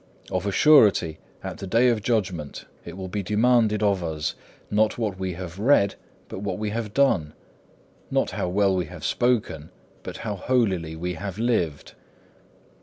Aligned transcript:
Of 0.31 0.47
a 0.47 0.51
surety, 0.51 1.19
at 1.43 1.59
the 1.59 1.67
Day 1.67 1.89
of 1.89 2.01
Judgment 2.01 2.65
it 2.85 2.97
will 2.97 3.07
be 3.07 3.21
demanded 3.21 3.83
of 3.83 4.03
us, 4.03 4.33
not 4.71 4.97
what 4.97 5.19
we 5.19 5.33
have 5.33 5.59
read, 5.59 5.93
but 6.27 6.39
what 6.39 6.57
we 6.57 6.71
have 6.71 6.91
done; 6.91 7.33
not 8.09 8.31
how 8.31 8.49
well 8.49 8.75
we 8.75 8.85
have 8.87 9.05
spoken, 9.05 9.69
but 10.01 10.17
how 10.25 10.35
holily 10.37 10.95
we 10.95 11.13
have 11.13 11.37
lived. 11.37 11.93